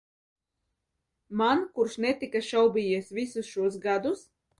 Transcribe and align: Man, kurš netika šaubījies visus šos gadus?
Man, 1.41 1.61
kurš 1.75 1.97
netika 2.05 2.41
šaubījies 2.47 3.13
visus 3.19 3.51
šos 3.51 3.79
gadus? 3.85 4.25